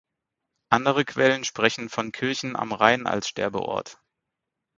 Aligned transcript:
Andere 0.71 1.05
Quellen 1.05 1.43
sprechen 1.43 1.87
von 1.87 2.11
Kirchen 2.11 2.55
am 2.55 2.71
Rhein 2.71 3.05
als 3.05 3.27
Sterbeort. 3.27 3.99